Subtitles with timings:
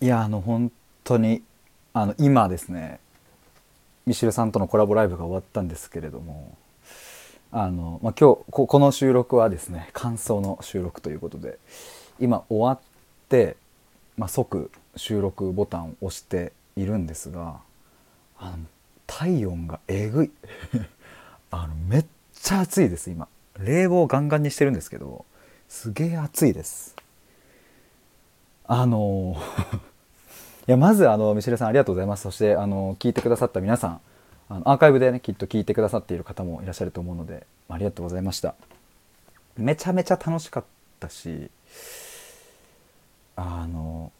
[0.00, 0.70] いやあの本
[1.02, 1.42] 当に
[1.92, 3.00] あの今ですね
[4.06, 6.56] ミシルさんとのコラボライブが終わったんですけれども
[7.50, 11.58] あの、まあ、今日ここの収録はですね感想の収録ということで
[12.20, 12.78] 今終わっ
[13.28, 13.56] て、
[14.16, 17.56] まあ、即収録ボタンを押しているんですが
[18.38, 18.58] あの
[19.08, 20.30] 体温がえぐい。
[21.50, 22.04] あのめっ
[22.34, 23.26] ちゃ暑いです今。
[23.58, 25.24] 冷房ガンガンにしてるんですけど
[25.68, 26.94] すげえ暑いです。
[28.70, 29.34] あの
[30.68, 32.24] いやまずあのミシェルさんありがとうございます。
[32.24, 34.00] そしてあの聞いてくださった皆さん
[34.50, 38.54] あのアーカイブでねきっと聞いてくださっている方もいらっしゃると思うのでありがとうございました。
[39.56, 40.64] めちゃめちゃ楽しかっ
[41.00, 41.50] たし
[43.36, 44.12] あの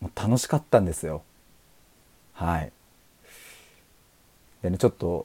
[0.00, 1.22] もう楽しかったんですよ。
[2.34, 2.72] はい。
[4.60, 5.24] でねちょっと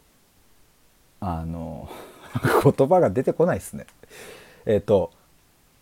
[1.19, 1.89] あの
[2.63, 3.87] 言葉が出てこないですね。
[4.65, 5.11] えっ、ー、と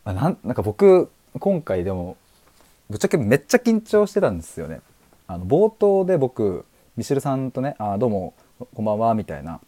[0.03, 2.17] なんなんか僕今回でも
[2.91, 4.81] ぶっちゃけめっちゃ緊張してたんですよね。
[5.25, 6.65] あの冒頭で僕
[6.97, 8.33] ミシェルさんとね「あどうも
[8.75, 9.61] こんばんは」みたいな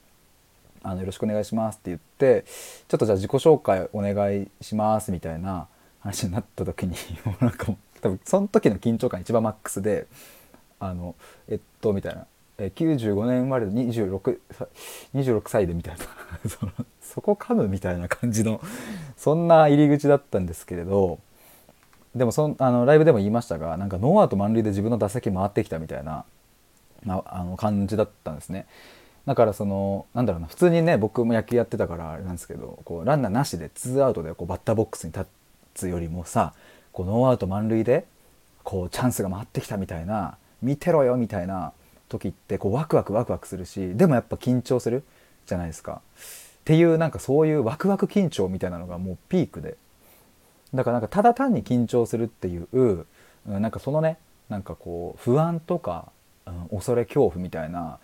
[0.84, 2.44] あの「よろしくお願いします」って言って
[2.90, 5.68] ちょっとじゃあ自己紹介お願いしますみたいな
[6.02, 10.06] 話になった時に もうなんか多分その時の緊張感一番マックスで
[10.82, 11.16] あの
[11.48, 12.28] えっとみたいな
[12.58, 14.38] え95年生まれで 26,
[15.16, 16.04] 26歳でみたいな。
[16.50, 16.60] そ
[17.02, 18.60] そこ噛むみたいな感じの
[19.18, 21.20] そんな入り口だったんですけれど
[22.16, 26.26] でもそあのライブでも言いましたがなんかノーアウト満塁で自分の打席回ってきたみたいな、
[27.06, 28.68] まあ、あの感じだったんですね。
[29.26, 35.26] だからそのなんだろうな普通にね僕も野球やってたからあれなんですけどこうランナーなしでツーアウトでこうバッターボックスに立
[35.74, 36.54] つよりもさ
[36.92, 38.06] こうノーアウト満塁で
[38.64, 41.72] こうチャンスが回ってきたみたいな見てろよみたいな
[42.10, 45.04] 時ってこうワクワクワクワクするしでもやっぱ緊張する
[45.46, 46.02] じゃないですか。
[46.62, 49.76] っていうなんかそういうワクワク緊張みたいなのがもうピークで
[50.74, 53.06] だからなんかただ単に緊張するっていう
[53.46, 54.18] なんかそのね
[54.50, 56.12] なんかこう不安とか、
[56.46, 58.00] うん、恐れ恐怖みたいな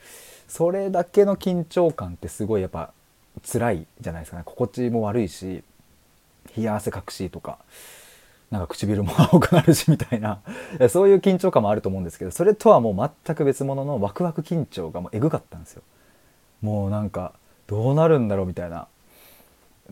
[0.48, 2.92] それだけの緊張感ってすごいやっぱ
[3.44, 5.64] 辛いじゃないですかね心地も悪いし
[6.58, 7.60] 冷や汗かくしとか
[8.52, 10.42] なんか唇も青くなるしみたいな
[10.90, 15.84] そういう緊張感もあると思うんですけどそれとはもう全く別物のワクワク緊張がもうえぐかったんですよ。
[16.62, 17.34] もうなんか
[17.68, 18.88] どうなるんだろうみたいな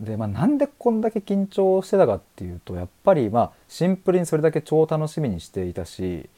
[0.00, 6.28] でまあなんでこんだけ緊張してたかっていうとやっぱりまあシンプルにそれだけ超楽しみにしていたし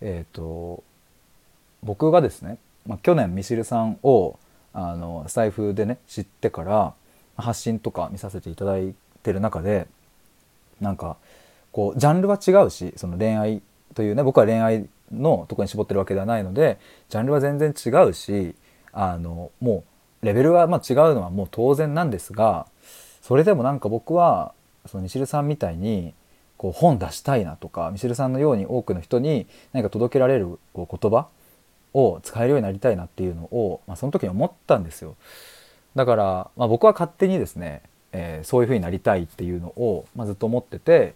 [0.00, 0.82] えっ、ー、と
[1.82, 4.38] 僕がですね、まあ、去年ミシルさんを
[4.72, 6.94] あの財布でね知ってから
[7.36, 9.86] 発信とか見させていただいてる中で
[10.80, 11.16] なんか
[11.72, 13.62] こうジャンルは違うしその恋愛
[13.94, 18.54] というね僕は恋愛のとこに絞ってるわけではないのでジャンルは全然違うし
[18.92, 19.84] あのもう
[20.22, 22.66] レベルがま違うのはもう当然なんですが
[23.22, 24.52] それでもなんか僕は
[24.86, 26.14] そのミシルさんみたいに
[26.56, 31.28] こう本出したいなとかミシルさんのように多くの人に何か届けられるこう言葉
[31.94, 35.16] を使えるようになりたいなっていうのを、まあ、その時に思ったんですよ。
[35.94, 41.14] だから、まあ、僕は勝手にですね、えー、そういう風になりたいっていうのを、まあ、ずっと思ってて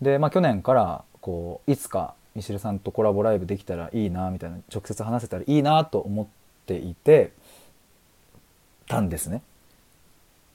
[0.00, 6.26] で、まあ、去年からこういつかミシルさんとコラボライブできたらいいなみたいな直接話せたらいいなと思っ
[6.66, 7.32] ていて
[8.86, 9.42] たんですね。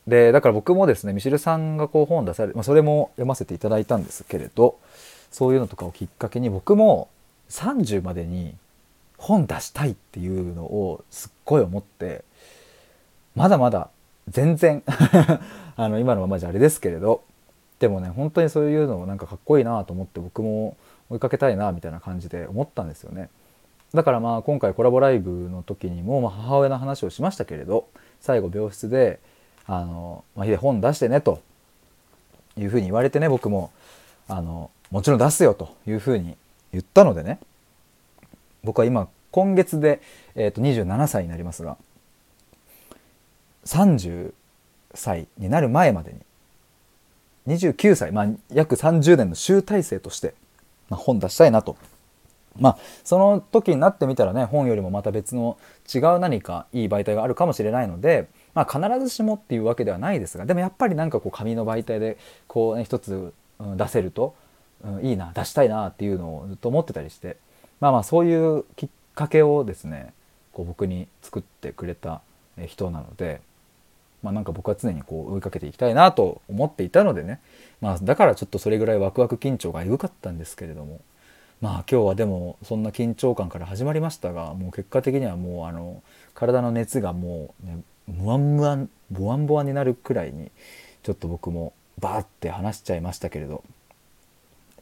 [0.08, 4.80] でだから僕もですねミシルさんがこう本出されまあ、それも読ませていただいたんですけれど
[5.32, 7.10] そういうのとかをきっかけに僕も
[7.50, 8.56] 30までに
[9.18, 12.24] 本出したいっていうのをすっごい思って
[13.36, 13.90] まだまだ
[14.30, 14.84] 全然
[15.76, 17.22] あの今のままじゃあれですけれど
[17.80, 20.76] でもね本当にそういうのをなんかかっこいいなと思って僕も
[21.10, 23.30] 追いかけたいなみたいな感じで思ったんですよね。
[23.94, 27.88] だからまあ今回コラボライブの時にもま母親の話をしましたけれど
[28.22, 29.20] 最後病室で
[29.66, 31.42] あの、まあ、ヒデ本出してねと
[32.58, 33.72] いうふうに言われてね僕も
[34.28, 36.36] あのもちろん出すよというふうに
[36.72, 37.40] 言ったのでね
[38.64, 40.02] 僕は今今月で、
[40.36, 41.78] えー、と27歳になりますが
[43.66, 44.34] 30
[44.94, 46.14] 歳になる前まで
[47.48, 50.34] に29歳、まあ、約30年の集大成として、
[50.90, 51.76] まあ、本出したいなと
[52.58, 55.58] まあその時になってみたらね本よりもまた別の
[55.94, 62.18] 違う何かいい媒体があるかもしれないのでまあ、必ずしもっていうわけではないですがでもやっぱりなんかこう紙の媒体で
[62.48, 63.34] こう、ね、一つ、
[63.76, 64.36] 出せると、
[64.84, 67.36] うん、いいな出したいなっていうのをずっと思ってたりして
[67.82, 70.14] まあまあそういうきっかけをですね
[70.54, 72.22] こう僕に作ってくれた
[72.68, 73.42] 人なので、
[74.24, 77.42] まあ、なんか僕は常にこう追いかけていきたいなと思っていたのでね、
[77.82, 81.02] まあ、だからちょっとそれぐらいワクワク緊張がエグかったんですけれども。
[81.62, 86.02] まあ今日はでもそんな緊張感から始まりましたがもう結果的にはもうあの
[86.34, 90.52] 体の熱がもう、ね、ムワンムワンボワンボワンになるくらいに
[91.04, 93.64] ちょっと僕もバーって話しちゃいましたけれど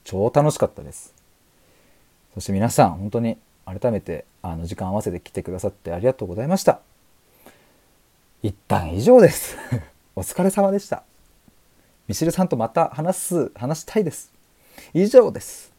[0.03, 1.13] 超楽しかったです。
[2.33, 6.80] そして皆さん本当に改めてあの時間合わせて来てくださってありがとうございました。
[8.44, 9.57] 一旦以上です。
[10.15, 11.03] お疲れ様でした。
[12.07, 14.31] ミシルさんとまた話す話したいです。
[14.94, 15.76] 以上です。